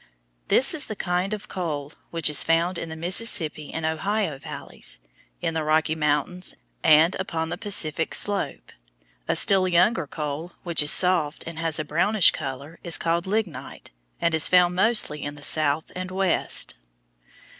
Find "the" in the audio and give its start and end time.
0.87-0.95, 2.89-2.95, 5.53-5.63, 7.49-7.57, 15.35-15.43